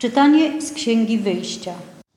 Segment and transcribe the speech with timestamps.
[0.00, 1.74] Czytanie z Księgi Wyjścia.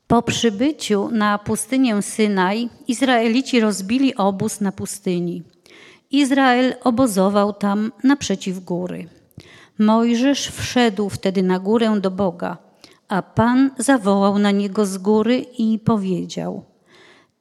[0.08, 5.44] Po przybyciu na pustynię Synaj Izraelici rozbili obóz na pustyni.
[6.12, 9.08] Izrael obozował tam naprzeciw góry.
[9.80, 12.58] Mojżesz wszedł wtedy na górę do Boga,
[13.08, 16.64] a Pan zawołał na niego z góry i powiedział: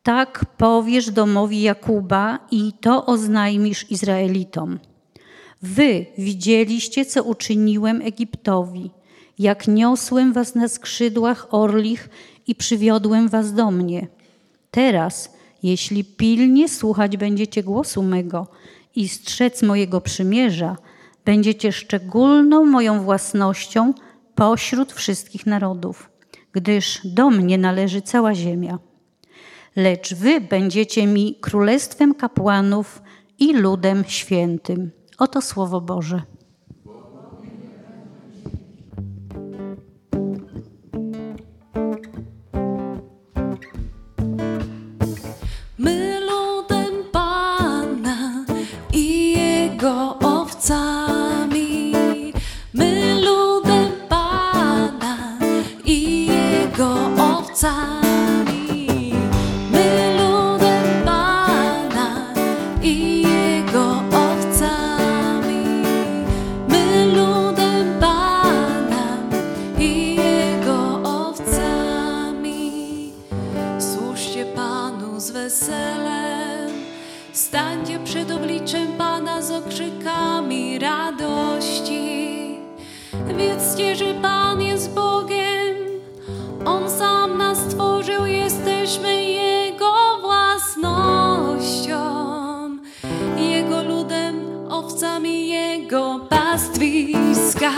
[0.02, 4.78] Tak powiesz domowi Jakuba i to oznajmisz Izraelitom.
[5.62, 8.90] Wy widzieliście, co uczyniłem Egiptowi
[9.40, 12.08] jak niosłem was na skrzydłach orlich
[12.46, 14.06] i przywiodłem was do mnie.
[14.70, 15.32] Teraz,
[15.62, 18.46] jeśli pilnie słuchać będziecie głosu mego
[18.96, 20.76] i strzec mojego przymierza,
[21.24, 23.94] będziecie szczególną moją własnością
[24.34, 26.10] pośród wszystkich narodów,
[26.52, 28.78] gdyż do mnie należy cała ziemia.
[29.76, 33.02] Lecz wy będziecie mi królestwem kapłanów
[33.38, 34.90] i ludem świętym.
[35.18, 36.22] Oto słowo Boże.
[83.40, 85.76] wiedzcie, że Pan jest Bogiem.
[86.64, 92.00] On sam nas stworzył, jesteśmy Jego własnością.
[93.36, 97.70] Jego ludem, owcami Jego pastwiska.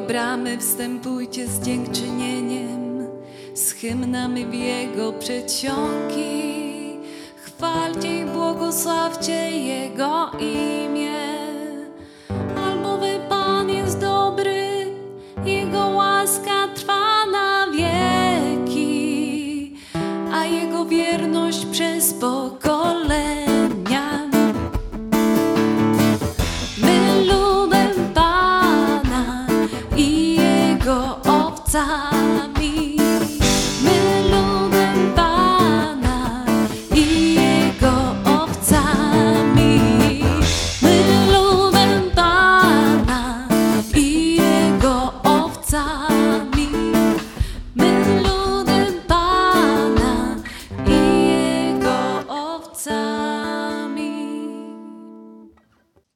[0.00, 3.06] Bramy wstępujcie z dziękczynieniem,
[3.54, 6.60] z hymnami w Jego przedsionki.
[7.36, 11.39] Chwalcie i błogosławcie Jego imię.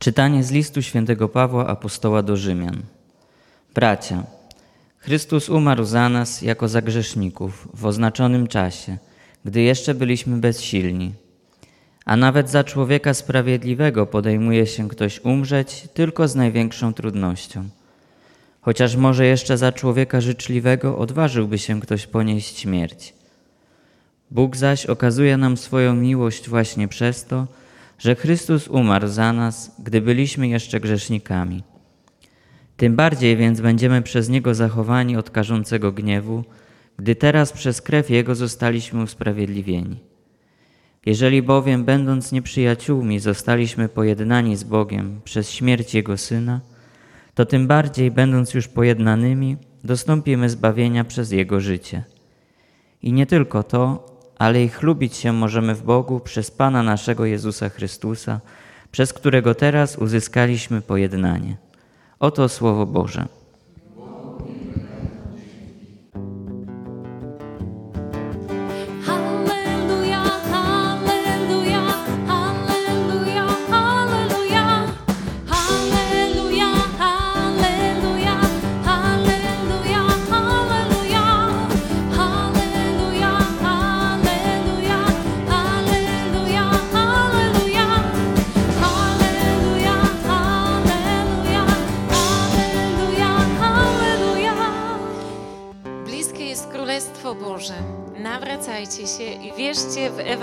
[0.05, 2.83] Czytanie z listu świętego Pawła apostoła do Rzymian.
[3.75, 4.25] Bracia,
[4.99, 8.99] Chrystus umarł za nas jako za grzeszników w oznaczonym czasie,
[9.45, 11.13] gdy jeszcze byliśmy bezsilni.
[12.05, 17.69] A nawet za człowieka sprawiedliwego podejmuje się ktoś umrzeć tylko z największą trudnością.
[18.61, 23.15] Chociaż może jeszcze za człowieka życzliwego odważyłby się ktoś ponieść śmierć.
[24.31, 27.47] Bóg zaś okazuje nam swoją miłość właśnie przez to,
[27.99, 31.63] Chrystus umarł za nas, gdy byliśmy jeszcze grzesznikami.
[32.77, 36.45] Tym bardziej więc będziemy przez Niego zachowani od karzącego gniewu,
[36.99, 40.01] gdy teraz przez krew Jego zostaliśmy usprawiedliwieni.
[41.07, 46.61] Jeżeli bowiem, będąc nieprzyjaciółmi, zostaliśmy pojednani z Bogiem przez śmierć Jego Syna,
[47.35, 52.05] to tym bardziej, będąc już pojednanymi, dostąpimy zbawienia przez Jego życie.
[53.03, 54.07] I nie tylko to,
[54.39, 58.41] ale i chlubić się możemy w Bogu przez Pana naszego Jezusa Chrystusa,
[58.91, 61.57] przez którego teraz uzyskaliśmy pojednanie.
[62.21, 63.27] Oto Słowo Boże.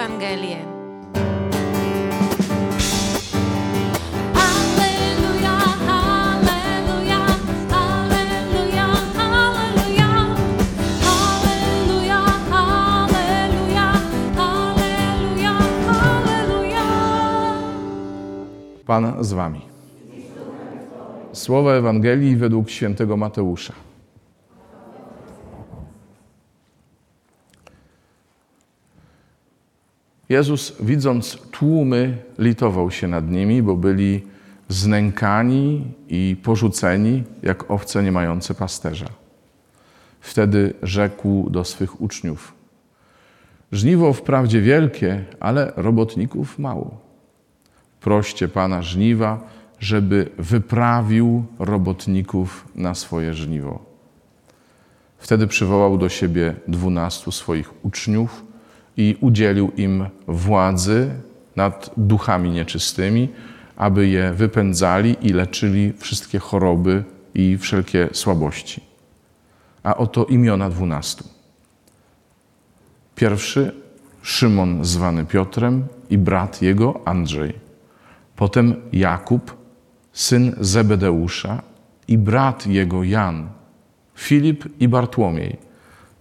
[0.01, 0.57] Ewangelię.
[18.85, 19.61] Pan z wami.
[21.33, 23.90] Słowa Ewangelii według świętego Mateusza.
[30.31, 34.23] Jezus, widząc tłumy, litował się nad nimi, bo byli
[34.69, 39.09] znękani i porzuceni, jak owce nie mające pasterza.
[40.21, 42.53] Wtedy rzekł do swych uczniów:
[43.71, 46.99] Żniwo wprawdzie wielkie, ale robotników mało.
[48.01, 49.47] Proście Pana żniwa,
[49.79, 53.79] żeby wyprawił robotników na swoje żniwo.
[55.17, 58.50] Wtedy przywołał do siebie dwunastu swoich uczniów
[59.01, 61.09] i udzielił im władzy
[61.55, 63.29] nad duchami nieczystymi,
[63.75, 67.03] aby je wypędzali i leczyli wszystkie choroby
[67.33, 68.81] i wszelkie słabości.
[69.83, 71.23] A oto imiona dwunastu.
[73.15, 73.71] Pierwszy
[74.21, 77.53] Szymon zwany Piotrem i brat jego Andrzej.
[78.35, 79.57] Potem Jakub,
[80.13, 81.61] syn Zebedeusza
[82.07, 83.49] i brat jego Jan,
[84.15, 85.57] Filip i Bartłomiej,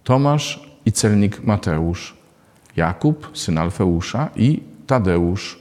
[0.03, 2.20] Tomasz i celnik Mateusz,
[2.75, 5.59] Jakub, syn Alfeusza i Tadeusz,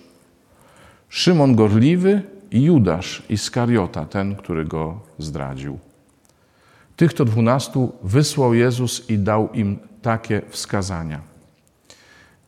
[1.08, 5.78] Szymon Gorliwy i Judasz Iskariota, ten, który go zdradził.
[6.96, 11.20] Tych to dwunastu wysłał Jezus i dał im takie wskazania.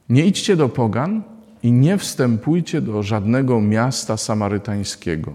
[0.09, 1.23] Nie idźcie do pogan
[1.63, 5.33] i nie wstępujcie do żadnego miasta samarytańskiego.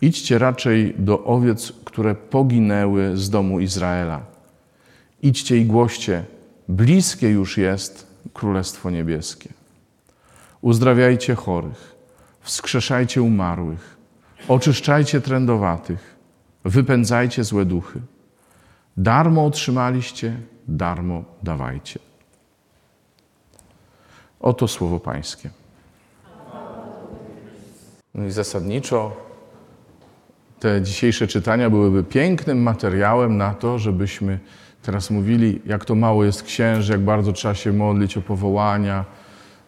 [0.00, 4.20] Idźcie raczej do owiec, które poginęły z domu Izraela.
[5.22, 6.24] Idźcie i głoście,
[6.68, 9.48] bliskie już jest Królestwo Niebieskie.
[10.60, 11.94] Uzdrawiajcie chorych,
[12.40, 13.96] wskrzeszajcie umarłych,
[14.48, 16.16] oczyszczajcie trędowatych,
[16.64, 18.00] wypędzajcie złe duchy.
[18.96, 20.36] Darmo otrzymaliście,
[20.68, 22.00] darmo dawajcie.
[24.40, 25.50] Oto słowo Pańskie.
[28.14, 29.16] No i zasadniczo
[30.60, 34.38] te dzisiejsze czytania byłyby pięknym materiałem na to, żebyśmy
[34.84, 39.04] teraz mówili, jak to mało jest księży, jak bardzo trzeba się modlić o powołania,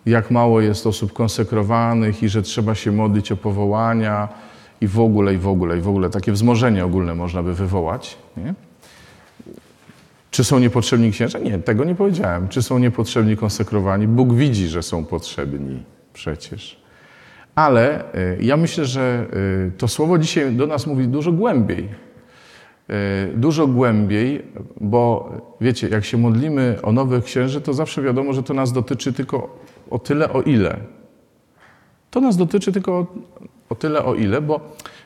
[0.07, 4.29] jak mało jest osób konsekrowanych i że trzeba się modlić o powołania
[4.81, 6.11] i w ogóle, i w ogóle, i w ogóle.
[6.11, 8.19] Takie wzmożenie ogólne można by wywołać.
[8.37, 8.55] Nie?
[10.31, 11.39] Czy są niepotrzebni księża?
[11.39, 12.49] Nie, tego nie powiedziałem.
[12.49, 14.09] Czy są niepotrzebni konsekrowani?
[14.09, 16.81] Bóg widzi, że są potrzebni przecież.
[17.55, 19.27] Ale y, ja myślę, że
[19.69, 21.89] y, to słowo dzisiaj do nas mówi dużo głębiej.
[22.91, 24.43] Y, dużo głębiej,
[24.81, 29.13] bo wiecie, jak się modlimy o nowych księży, to zawsze wiadomo, że to nas dotyczy
[29.13, 29.59] tylko
[29.91, 30.77] o tyle, o ile.
[32.11, 33.07] To nas dotyczy tylko o,
[33.69, 34.61] o tyle, o ile, bo,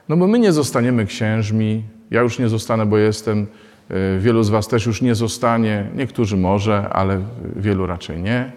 [0.09, 1.83] no bo my nie zostaniemy księżmi.
[2.11, 3.47] Ja już nie zostanę, bo jestem
[3.91, 7.21] Y, wielu z Was też już nie zostanie, niektórzy może, ale
[7.57, 8.53] wielu raczej nie.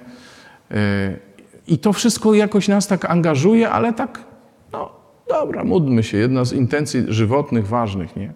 [0.71, 0.75] Y,
[1.67, 4.23] I to wszystko jakoś nas tak angażuje, ale tak,
[4.71, 4.89] no
[5.29, 6.17] dobra, módlmy się.
[6.17, 8.33] Jedna z intencji żywotnych, ważnych, nie?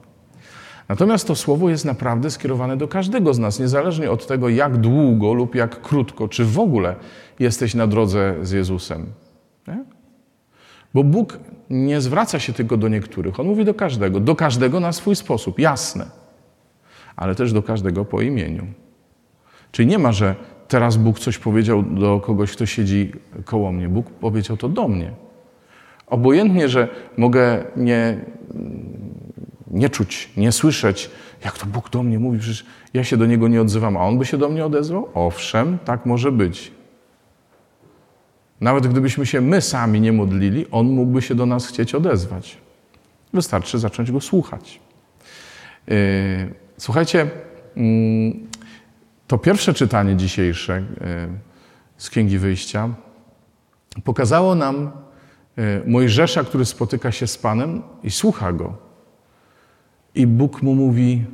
[0.90, 5.34] Natomiast to słowo jest naprawdę skierowane do każdego z nas, niezależnie od tego, jak długo
[5.34, 6.96] lub jak krótko, czy w ogóle
[7.40, 9.06] jesteś na drodze z Jezusem.
[9.68, 9.84] Nie?
[10.94, 11.40] Bo Bóg
[11.70, 15.60] nie zwraca się tylko do niektórych, On mówi do każdego, do każdego na swój sposób,
[15.60, 16.28] jasne
[17.18, 18.66] ale też do każdego po imieniu.
[19.72, 20.36] Czyli nie ma, że
[20.68, 23.12] teraz Bóg coś powiedział do kogoś, kto siedzi
[23.46, 23.90] koło mnie.
[23.90, 25.12] Bóg powiedział to do mnie.
[26.08, 28.26] Obojętnie, że mogę nie,
[29.72, 31.10] nie czuć, nie słyszeć,
[31.46, 34.18] jak to Bóg do mnie mówi, przecież ja się do Niego nie odzywam, a On
[34.18, 35.10] by się do mnie odezwał?
[35.14, 36.72] Owszem, tak może być.
[38.62, 42.58] Nawet gdybyśmy się my sami nie modlili, On mógłby się do nas chcieć odezwać.
[43.34, 44.80] Wystarczy zacząć Go słuchać.
[45.88, 45.96] Yy,
[46.78, 47.30] Słuchajcie,
[47.78, 48.48] mm,
[49.28, 50.84] to pierwsze czytanie dzisiejsze e,
[51.98, 52.90] z Księgi Wyjścia
[54.04, 54.92] pokazało nam
[55.58, 58.87] e, Mojżesza, który spotyka się z Panem i słucha Go.
[60.18, 61.26] I Bóg mu mówi,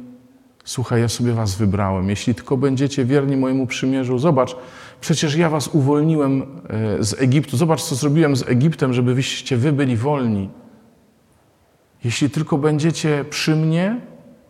[0.64, 2.10] słuchaj, ja sobie was wybrałem.
[2.10, 4.56] Jeśli tylko będziecie wierni mojemu przymierzu, zobacz,
[5.02, 7.58] przecież ja was uwolniłem e, z Egiptu.
[7.58, 10.50] Zobacz, co zrobiłem z Egiptem, żeby wyście wy byli wolni.
[12.04, 14.02] Jeśli tylko będziecie przy mnie,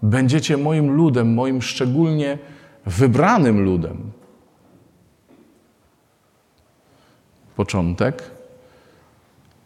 [0.03, 2.37] Będziecie moim ludem, moim szczególnie
[2.85, 4.11] wybranym ludem.
[7.55, 8.31] Początek.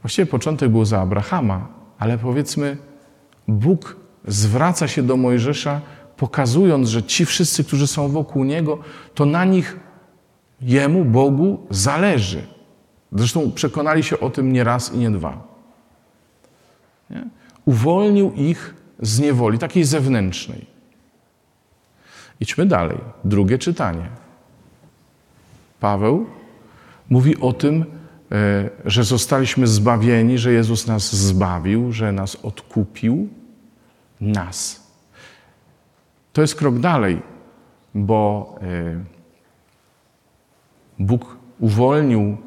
[0.02, 1.68] Właściwie początek był za Abrahama,
[2.00, 2.78] ale powiedzmy,
[3.48, 3.96] Bóg
[4.28, 5.82] zwraca się do Mojżesza,
[6.18, 8.80] pokazując, że ci wszyscy, którzy są wokół niego,
[9.16, 9.80] to na nich
[10.62, 12.42] jemu, Bogu, zależy.
[13.12, 15.48] Zresztą przekonali się o tym nie raz i nie dwa.
[17.10, 17.24] Nie?
[17.66, 20.66] Uwolnił ich z niewoli, takiej zewnętrznej.
[22.40, 22.98] Idźmy dalej.
[23.24, 24.10] Drugie czytanie.
[25.80, 26.26] Paweł
[27.10, 27.86] mówi o tym,
[28.32, 33.30] e, że zostaliśmy zbawieni, że Jezus nas zbawił, że nas odkupił.
[34.22, 34.88] Nas.
[36.34, 37.22] To jest krok dalej,
[37.96, 39.04] bo e,
[41.00, 42.38] Bóg uwolnił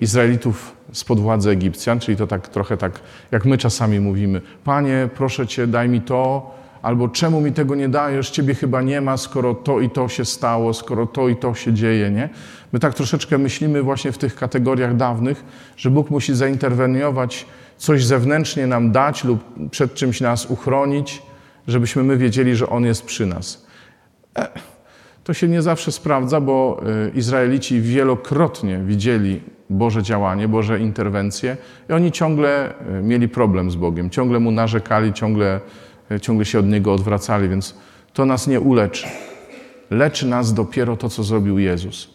[0.00, 5.46] Izraelitów spod władzy Egipcjan, czyli to tak trochę tak, jak my czasami mówimy: Panie, proszę
[5.46, 9.54] Cię, daj mi to, albo czemu mi tego nie dajesz, Ciebie chyba nie ma, skoro
[9.54, 12.28] to i to się stało, skoro to i to się dzieje, nie?
[12.72, 15.44] My tak troszeczkę myślimy właśnie w tych kategoriach dawnych,
[15.76, 17.46] że Bóg musi zainterweniować,
[17.80, 21.22] coś zewnętrznie nam dać lub przed czymś nas uchronić,
[21.66, 23.66] żebyśmy my wiedzieli, że On jest przy nas.
[24.38, 24.48] E,
[25.24, 31.56] to się nie zawsze sprawdza, bo e, Izraelici wielokrotnie widzieli Boże działanie, Boże interwencje
[31.90, 35.60] i oni ciągle e, mieli problem z Bogiem, ciągle Mu narzekali, ciągle,
[36.20, 37.74] ciągle się od Niego odwracali, więc
[38.12, 39.06] to nas nie uleczy.
[39.90, 42.10] Leczy nas dopiero to, co zrobił Jezus.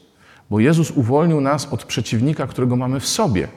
[0.49, 3.47] Bo Jezus uwolnił nas od przeciwnika, którego mamy w sobie.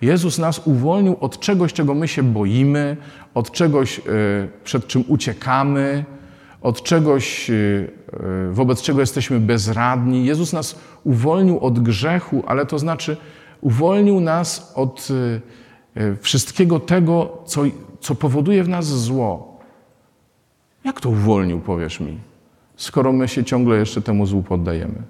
[0.00, 2.96] Jezus nas uwolnił od czegoś, czego my się boimy,
[3.34, 4.00] od czegoś,
[4.64, 6.04] przed czym uciekamy,
[6.66, 7.90] od czegoś, y,
[8.48, 10.26] y, wobec czego jesteśmy bezradni.
[10.26, 13.16] Jezus nas uwolnił od grzechu, ale to znaczy
[13.60, 15.08] uwolnił nas od
[16.20, 17.62] wszystkiego tego, co,
[18.00, 19.60] co powoduje w nas zło.
[20.84, 22.18] Jak to uwolnił, powiesz mi,
[22.76, 25.02] skoro my się ciągle jeszcze temu złu poddajemy?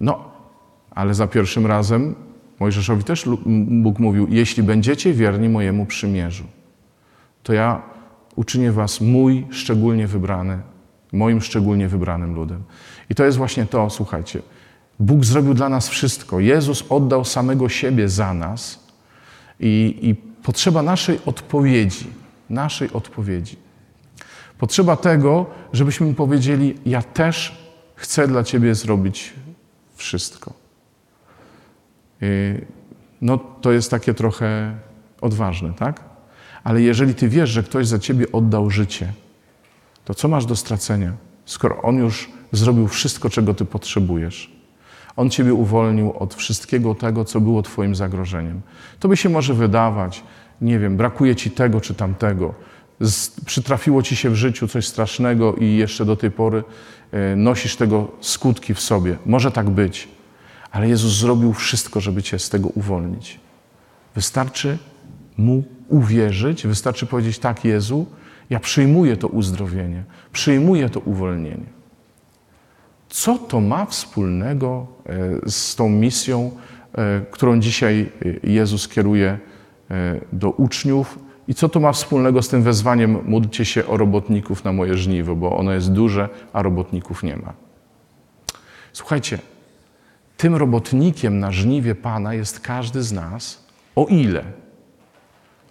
[0.00, 0.24] No,
[0.90, 2.14] ale za pierwszym razem
[2.60, 3.24] Mojżeszowi też
[3.82, 6.44] Bóg mówił: Jeśli będziecie wierni mojemu przymierzu,
[7.42, 7.82] to ja
[8.36, 10.58] uczynię was mój szczególnie wybrany,
[11.12, 12.62] moim szczególnie wybranym ludem.
[13.10, 14.42] I to jest właśnie to, słuchajcie.
[15.00, 16.40] Bóg zrobił dla nas wszystko.
[16.40, 18.88] Jezus oddał samego siebie za nas
[19.60, 22.06] i, i potrzeba naszej odpowiedzi,
[22.50, 23.56] naszej odpowiedzi.
[24.58, 29.32] Potrzeba tego, żebyśmy powiedzieli: Ja też chcę dla Ciebie zrobić
[29.94, 30.63] wszystko.
[33.20, 34.74] No, to jest takie trochę
[35.20, 36.00] odważne, tak?
[36.64, 39.12] Ale jeżeli ty wiesz, że ktoś za ciebie oddał życie,
[40.04, 41.12] to co masz do stracenia,
[41.44, 44.54] skoro on już zrobił wszystko, czego ty potrzebujesz?
[45.16, 48.60] On ciebie uwolnił od wszystkiego tego, co było twoim zagrożeniem.
[49.00, 50.22] To by się może wydawać,
[50.60, 52.54] nie wiem, brakuje ci tego czy tamtego,
[53.46, 56.64] przytrafiło ci się w życiu coś strasznego i jeszcze do tej pory
[57.12, 59.16] e, nosisz tego skutki w sobie.
[59.26, 60.08] Może tak być,
[60.74, 63.40] ale Jezus zrobił wszystko, żeby cię z tego uwolnić.
[64.14, 64.78] Wystarczy
[65.36, 68.06] mu uwierzyć, wystarczy powiedzieć: Tak, Jezu,
[68.50, 71.66] ja przyjmuję to uzdrowienie, przyjmuję to uwolnienie.
[73.08, 76.50] Co to ma wspólnego e, z tą misją,
[76.94, 78.12] e, którą dzisiaj
[78.44, 79.38] e, Jezus kieruje
[80.32, 81.18] do uczniów?
[81.48, 85.36] I co to ma wspólnego z tym wezwaniem módlcie się o robotników na moje żniwo,
[85.36, 87.52] bo ono jest duże, a robotników nie ma.
[88.92, 89.38] Słuchajcie,
[90.44, 93.64] tym robotnikiem na żniwie Pana jest każdy z nas,
[93.96, 94.44] o ile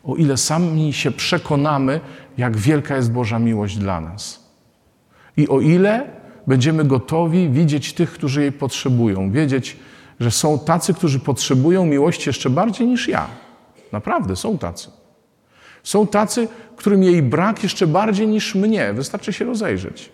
[0.04, 2.00] o ile sami się przekonamy,
[2.38, 4.50] jak wielka jest Boża miłość dla nas.
[5.38, 6.10] I o ile
[6.48, 9.78] będziemy gotowi widzieć tych, którzy jej potrzebują, wiedzieć,
[10.20, 13.28] że są tacy, którzy potrzebują miłości jeszcze bardziej niż ja.
[13.92, 14.90] Naprawdę, są tacy.
[15.84, 18.94] Są tacy, którym jej brak jeszcze bardziej niż mnie.
[18.94, 20.10] Wystarczy się rozejrzeć.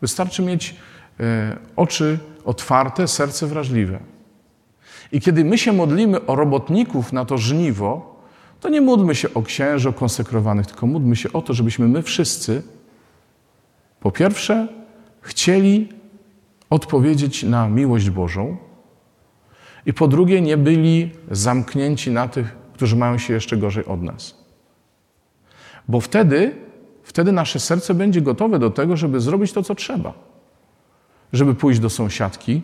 [0.00, 0.76] Wystarczy mieć
[1.20, 3.98] e, oczy otwarte, serce wrażliwe.
[5.12, 8.16] I kiedy my się modlimy o robotników na to żniwo,
[8.60, 12.02] to nie módlmy się o księży, o konsekrowanych, tylko módlmy się o to, żebyśmy my
[12.02, 12.62] wszyscy,
[14.00, 14.68] po pierwsze,
[15.20, 15.88] chcieli
[16.70, 18.56] odpowiedzieć na miłość Bożą,
[19.86, 24.44] i po drugie, nie byli zamknięci na tych, którzy mają się jeszcze gorzej od nas.
[25.88, 26.54] Bo wtedy,
[27.02, 30.27] wtedy nasze serce będzie gotowe do tego, żeby zrobić to, co trzeba.
[31.32, 32.62] Żeby pójść do sąsiadki,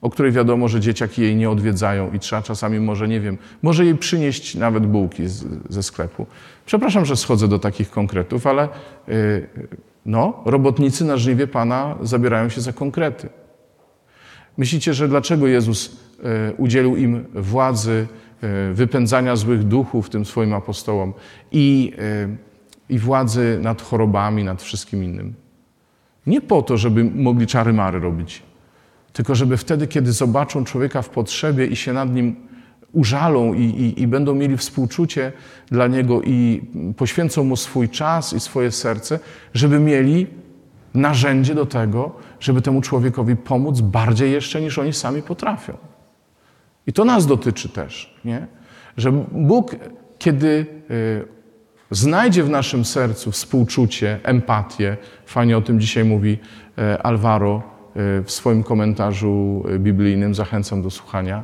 [0.00, 3.84] o której wiadomo, że dzieciaki jej nie odwiedzają i trzeba czasami może, nie wiem, może
[3.84, 6.26] jej przynieść nawet bułki z, ze sklepu.
[6.66, 8.68] Przepraszam, że schodzę do takich konkretów, ale
[9.08, 9.46] yy,
[10.06, 13.28] no, robotnicy na żniwie Pana zabierają się za konkrety.
[14.56, 18.06] Myślicie, że dlaczego Jezus yy, udzielił im władzy
[18.42, 21.12] yy, wypędzania złych duchów tym swoim apostołom
[21.52, 21.92] i,
[22.28, 22.36] yy,
[22.88, 25.45] i władzy nad chorobami, nad wszystkim innym?
[26.26, 28.42] Nie po to, żeby mogli czary mary robić,
[29.12, 32.36] tylko żeby wtedy, kiedy zobaczą człowieka w potrzebie i się nad nim
[32.92, 35.32] użalą i, i, i, będą mieli współczucie
[35.66, 36.62] dla niego i
[36.96, 39.18] poświęcą mu swój czas i swoje serce,
[39.54, 40.26] żeby mieli
[40.94, 45.76] narzędzie do tego, żeby temu człowiekowi pomóc bardziej jeszcze niż oni sami potrafią.
[46.86, 48.46] I to nas dotyczy też, nie?
[48.96, 49.76] Że Bóg,
[50.18, 51.35] kiedy y,
[51.90, 56.38] znajdzie w naszym sercu współczucie, empatię, fajnie o tym dzisiaj mówi
[56.78, 57.76] y, Alvaro,
[58.24, 61.42] w swoim komentarzu biblijnym, zachęcam do słuchania,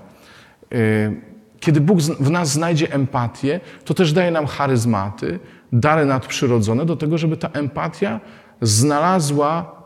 [1.60, 5.38] kiedy Bóg w nas znajdzie empatię, to też daje nam charyzmaty,
[5.72, 8.20] dary nadprzyrodzone do tego, żeby ta empatia
[8.60, 9.82] znalazła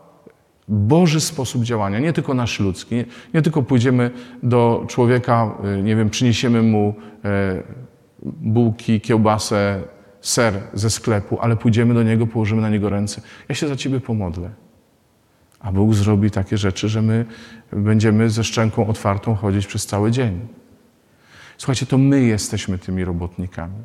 [0.67, 2.95] Boży sposób działania, nie tylko nasz ludzki.
[2.95, 4.11] Nie, nie tylko pójdziemy
[4.43, 6.95] do człowieka, nie wiem, przyniesiemy mu
[7.25, 7.63] e,
[8.23, 9.81] bułki, kiełbasę,
[10.21, 13.21] ser ze sklepu, ale pójdziemy do niego, położymy na niego ręce.
[13.49, 14.49] Ja się za ciebie pomodlę.
[15.59, 17.25] A Bóg zrobi takie rzeczy, że my
[17.71, 20.47] będziemy ze szczęką otwartą chodzić przez cały dzień.
[21.57, 23.83] Słuchajcie, to my jesteśmy tymi robotnikami.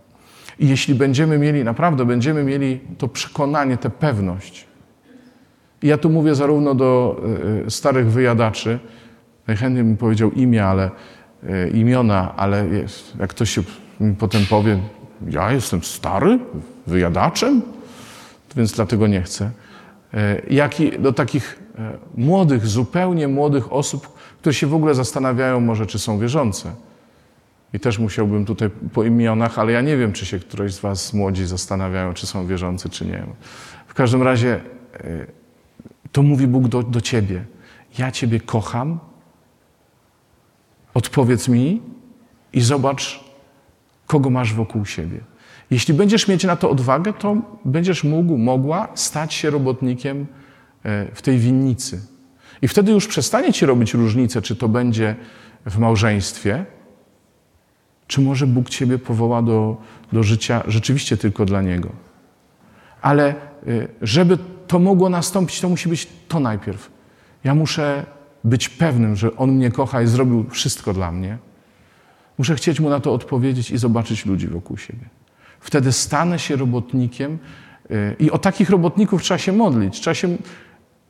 [0.59, 4.67] I jeśli będziemy mieli, naprawdę będziemy mieli to przekonanie, tę pewność.
[5.83, 7.21] I ja tu mówię zarówno do
[7.67, 8.79] y, starych wyjadaczy,
[9.47, 10.91] najchętniej bym powiedział imię, ale
[11.45, 12.67] y, imiona, ale
[13.21, 13.63] jak ktoś się
[14.19, 14.79] potem powie,
[15.31, 16.39] ja jestem stary
[16.87, 17.63] wyjadaczem,
[18.57, 19.51] więc dlatego nie chcę.
[20.15, 20.19] Y,
[20.51, 21.63] jak i do takich
[22.15, 24.09] młodych, zupełnie młodych osób,
[24.41, 26.73] które się w ogóle zastanawiają może, czy są wierzące.
[27.73, 31.13] I też musiałbym tutaj po imionach, ale ja nie wiem, czy się któreś z Was
[31.13, 33.25] młodzi zastanawiają, czy są wierzący, czy nie.
[33.87, 34.61] W każdym razie
[34.95, 35.27] e,
[36.13, 37.45] to mówi Bóg do, do Ciebie.
[37.99, 38.99] Ja Ciebie kocham.
[40.95, 41.83] Odpowiedz mi
[42.53, 43.25] i zobacz,
[44.13, 45.21] kogo masz wokół siebie.
[45.71, 50.27] Jeśli będziesz mieć na to odwagę, to będziesz mógł, mogła stać się robotnikiem
[50.85, 52.01] e, w tej winnicy.
[52.63, 55.17] I wtedy już przestanie ci robić różnicę, czy to będzie
[55.67, 56.65] w małżeństwie,
[58.07, 59.77] czy może Bóg Ciebie powoła do,
[60.13, 61.89] do życia rzeczywiście tylko dla Niego?
[63.03, 63.35] Ale
[63.67, 66.91] y, żeby to mogło nastąpić, to musi być to najpierw.
[67.45, 68.07] Ja muszę
[68.45, 71.39] być pewnym, że On mnie kocha i zrobił wszystko dla mnie.
[72.39, 75.07] Muszę chcieć Mu na to odpowiedzieć i zobaczyć ludzi wokół siebie.
[75.61, 77.39] Wtedy stanę się robotnikiem
[77.91, 80.01] y, i o takich robotników trzeba się modlić.
[80.01, 80.37] Trzeba się...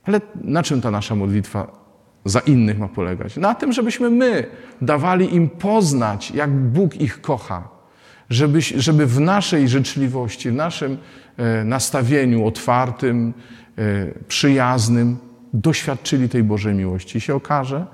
[0.04, 1.82] Ale na czym ta nasza modlitwa
[2.24, 3.36] za innych ma polegać?
[3.36, 4.46] Na tym, żebyśmy my
[4.82, 7.68] dawali im poznać, jak Bóg ich kocha.
[8.30, 10.98] Żeby, żeby w naszej życzliwości, w naszym
[11.36, 13.34] e, nastawieniu otwartym,
[13.78, 15.16] e, przyjaznym
[15.52, 17.18] doświadczyli tej Bożej miłości.
[17.18, 17.86] I się okaże,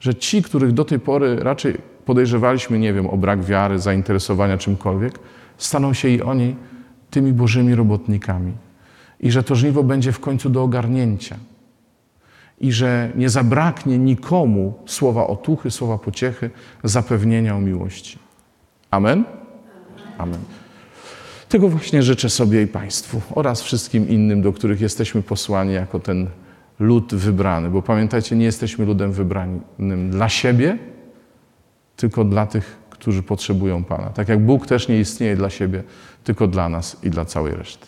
[0.00, 5.18] że ci, których do tej pory raczej podejrzewaliśmy, nie wiem, o brak wiary, zainteresowania czymkolwiek,
[5.58, 6.56] staną się i oni
[7.10, 8.52] tymi Bożymi robotnikami.
[9.20, 11.36] I że to żniwo będzie w końcu do ogarnięcia
[12.60, 16.50] i że nie zabraknie nikomu słowa otuchy, słowa pociechy,
[16.84, 18.18] zapewnienia o miłości.
[18.90, 19.24] Amen?
[20.18, 20.40] Amen.
[21.48, 26.26] Tego właśnie życzę sobie i Państwu oraz wszystkim innym, do których jesteśmy posłani jako ten
[26.80, 27.70] lud wybrany.
[27.70, 30.78] Bo pamiętajcie, nie jesteśmy ludem wybranym dla siebie,
[31.96, 34.10] tylko dla tych, którzy potrzebują Pana.
[34.10, 35.82] Tak jak Bóg też nie istnieje dla siebie,
[36.24, 37.86] tylko dla nas i dla całej reszty.